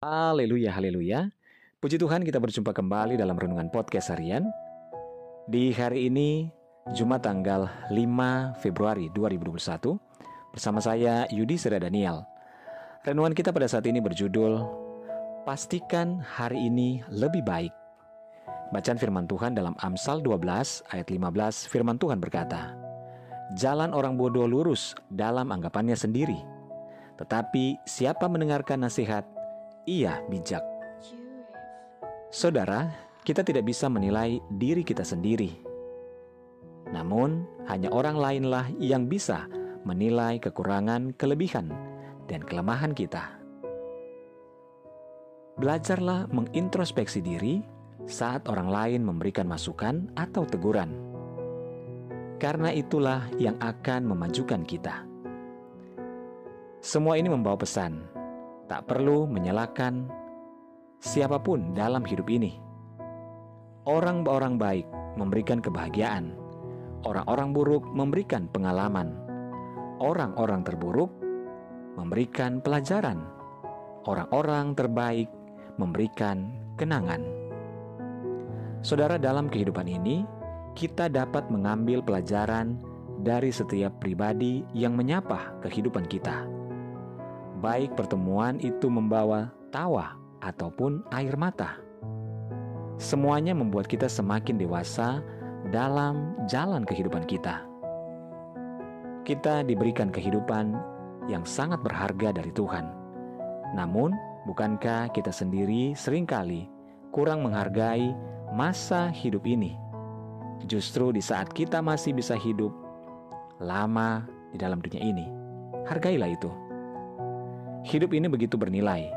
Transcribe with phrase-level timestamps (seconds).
[0.00, 1.28] Haleluya, haleluya.
[1.76, 4.48] Puji Tuhan kita berjumpa kembali dalam Renungan Podcast Harian.
[5.44, 6.48] Di hari ini,
[6.96, 10.00] Jumat tanggal 5 Februari 2021,
[10.56, 12.24] bersama saya Yudi Seda Daniel.
[13.04, 14.64] Renungan kita pada saat ini berjudul,
[15.44, 17.76] Pastikan hari ini lebih baik.
[18.72, 22.72] Bacaan firman Tuhan dalam Amsal 12 ayat 15 firman Tuhan berkata,
[23.52, 26.40] Jalan orang bodoh lurus dalam anggapannya sendiri,
[27.20, 29.28] tetapi siapa mendengarkan nasihat,
[29.88, 30.64] ia bijak.
[32.30, 32.88] Saudara,
[33.24, 35.50] kita tidak bisa menilai diri kita sendiri.
[36.90, 39.46] Namun, hanya orang lainlah yang bisa
[39.86, 41.70] menilai kekurangan, kelebihan,
[42.28, 43.38] dan kelemahan kita.
[45.60, 47.60] Belajarlah mengintrospeksi diri
[48.08, 50.96] saat orang lain memberikan masukan atau teguran.
[52.40, 55.04] Karena itulah yang akan memajukan kita.
[56.80, 58.19] Semua ini membawa pesan
[58.70, 60.06] tak perlu menyalahkan
[61.02, 62.54] siapa pun dalam hidup ini.
[63.82, 64.86] Orang-orang baik
[65.18, 66.38] memberikan kebahagiaan,
[67.02, 69.18] orang-orang buruk memberikan pengalaman,
[69.98, 71.10] orang-orang terburuk
[71.98, 73.18] memberikan pelajaran,
[74.06, 75.26] orang-orang terbaik
[75.74, 77.26] memberikan kenangan.
[78.86, 80.22] Saudara, dalam kehidupan ini
[80.78, 82.78] kita dapat mengambil pelajaran
[83.18, 86.59] dari setiap pribadi yang menyapa kehidupan kita
[87.60, 91.76] baik pertemuan itu membawa tawa ataupun air mata.
[92.96, 95.20] Semuanya membuat kita semakin dewasa
[95.68, 97.64] dalam jalan kehidupan kita.
[99.24, 100.72] Kita diberikan kehidupan
[101.28, 102.88] yang sangat berharga dari Tuhan.
[103.76, 104.16] Namun,
[104.48, 106.66] bukankah kita sendiri sering kali
[107.12, 108.16] kurang menghargai
[108.56, 109.76] masa hidup ini?
[110.64, 112.72] Justru di saat kita masih bisa hidup
[113.60, 115.28] lama di dalam dunia ini,
[115.88, 116.69] hargailah itu.
[117.80, 119.08] Hidup ini begitu bernilai,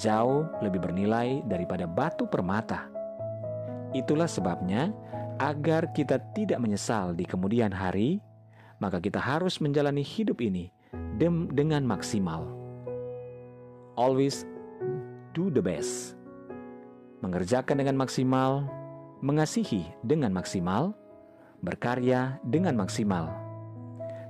[0.00, 2.88] jauh lebih bernilai daripada batu permata.
[3.92, 4.88] Itulah sebabnya,
[5.36, 8.20] agar kita tidak menyesal di kemudian hari,
[8.80, 10.72] maka kita harus menjalani hidup ini
[11.52, 12.48] dengan maksimal.
[14.00, 14.48] Always
[15.36, 16.16] do the best.
[17.20, 18.64] Mengerjakan dengan maksimal,
[19.20, 20.96] mengasihi dengan maksimal,
[21.60, 23.28] berkarya dengan maksimal.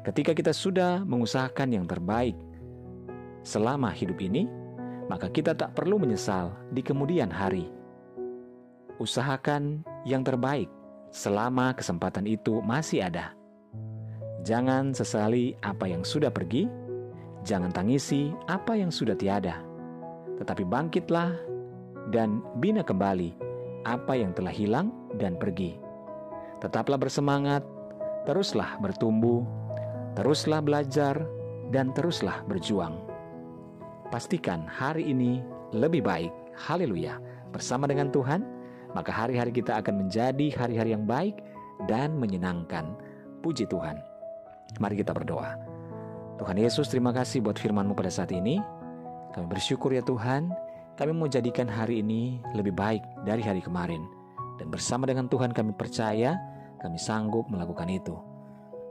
[0.03, 2.35] Ketika kita sudah mengusahakan yang terbaik
[3.43, 4.47] selama hidup ini,
[5.11, 7.67] maka kita tak perlu menyesal di kemudian hari.
[9.03, 10.71] Usahakan yang terbaik
[11.11, 13.35] selama kesempatan itu masih ada.
[14.47, 16.71] Jangan sesali apa yang sudah pergi,
[17.43, 19.61] jangan tangisi apa yang sudah tiada,
[20.39, 21.35] tetapi bangkitlah
[22.15, 23.37] dan bina kembali
[23.85, 25.77] apa yang telah hilang dan pergi.
[26.61, 27.65] Tetaplah bersemangat,
[28.29, 29.45] teruslah bertumbuh,
[30.15, 31.21] teruslah belajar,
[31.73, 33.10] dan teruslah berjuang.
[34.11, 35.39] Pastikan hari ini
[35.71, 36.35] lebih baik.
[36.59, 37.23] Haleluya.
[37.55, 38.43] Bersama dengan Tuhan,
[38.91, 41.39] maka hari-hari kita akan menjadi hari-hari yang baik
[41.87, 42.91] dan menyenangkan.
[43.39, 44.03] Puji Tuhan.
[44.83, 45.55] Mari kita berdoa.
[46.43, 48.59] Tuhan Yesus, terima kasih buat firman-Mu pada saat ini.
[49.31, 50.51] Kami bersyukur ya Tuhan,
[50.99, 54.03] kami mau jadikan hari ini lebih baik dari hari kemarin.
[54.59, 56.35] Dan bersama dengan Tuhan kami percaya,
[56.83, 58.30] kami sanggup melakukan itu.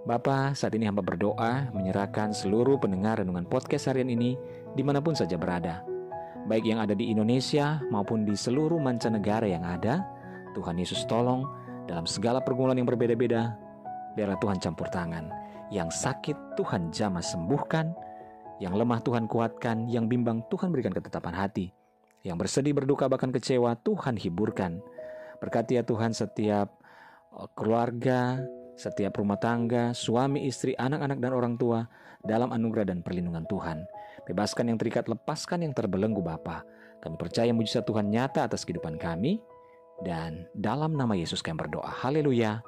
[0.08, 4.40] Bapa, saat ini hamba berdoa menyerahkan seluruh pendengar renungan podcast harian ini
[4.72, 5.84] di mana pun saja berada.
[6.48, 10.08] Baik yang ada di Indonesia maupun di seluruh mancanegara yang ada,
[10.56, 11.44] Tuhan Yesus tolong
[11.84, 13.60] dalam segala pergumulan yang berbeda-beda,
[14.16, 15.28] biarlah Tuhan campur tangan.
[15.70, 17.92] Yang sakit Tuhan jamah sembuhkan,
[18.64, 21.70] yang lemah Tuhan kuatkan, yang bimbang Tuhan berikan ketetapan hati,
[22.24, 24.80] yang bersedih berduka bahkan kecewa Tuhan hiburkan.
[25.40, 26.72] Berkati ya Tuhan setiap
[27.32, 28.42] uh, keluarga,
[28.80, 31.84] setiap rumah tangga, suami, istri, anak-anak, dan orang tua
[32.24, 33.84] dalam anugerah dan perlindungan Tuhan.
[34.24, 36.64] Bebaskan yang terikat, lepaskan yang terbelenggu Bapa.
[37.04, 39.44] Kami percaya mujizat Tuhan nyata atas kehidupan kami.
[40.00, 41.92] Dan dalam nama Yesus kami berdoa.
[41.92, 42.64] Haleluya.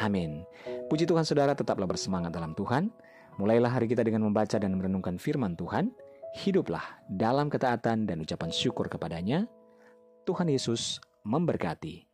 [0.00, 0.48] Amin.
[0.88, 2.88] Puji Tuhan saudara tetaplah bersemangat dalam Tuhan.
[3.36, 5.92] Mulailah hari kita dengan membaca dan merenungkan firman Tuhan.
[6.40, 9.44] Hiduplah dalam ketaatan dan ucapan syukur kepadanya.
[10.24, 12.09] Tuhan Yesus memberkati.